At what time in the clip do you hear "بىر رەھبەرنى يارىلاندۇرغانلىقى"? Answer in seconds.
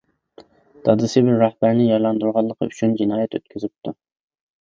1.27-2.69